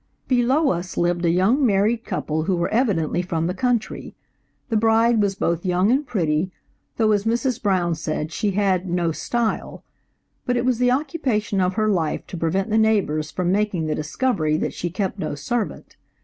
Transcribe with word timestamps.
Below 0.27 0.69
us 0.71 0.97
lived 0.97 1.25
a 1.25 1.29
young 1.29 1.63
married 1.63 2.03
couple 2.05 2.45
who 2.45 2.55
were 2.55 2.69
evidently 2.69 3.21
from 3.21 3.45
the 3.45 3.53
country. 3.53 4.15
The 4.69 4.75
bride 4.75 5.21
was 5.21 5.35
both 5.35 5.63
young 5.63 5.91
and 5.91 6.07
pretty, 6.07 6.51
though 6.97 7.11
as 7.11 7.23
Mrs. 7.25 7.61
Brown 7.61 7.93
said, 7.93 8.31
she 8.31 8.49
had 8.53 8.89
"no 8.89 9.11
style;" 9.11 9.83
but 10.43 10.57
it 10.57 10.65
was 10.65 10.79
the 10.79 10.89
occupation 10.89 11.61
of 11.61 11.75
her 11.75 11.87
life 11.87 12.25
to 12.25 12.35
prevent 12.35 12.71
the 12.71 12.79
neighbors 12.79 13.29
from 13.29 13.51
making 13.51 13.85
the 13.85 13.93
discovery 13.93 14.57
that 14.57 14.73
she 14.73 14.89
kept 14.89 15.19
no 15.19 15.35
servant. 15.35 15.97